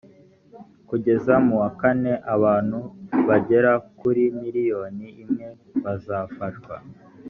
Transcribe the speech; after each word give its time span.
kugeza 0.89 1.33
mu 1.45 1.55
wa 1.61 1.69
kane 1.81 2.13
abantu 2.35 2.79
bagera 3.27 3.71
kuri 3.99 4.23
miriyoni 4.39 5.07
imwe 5.23 5.47
bazafashwa 5.83 6.75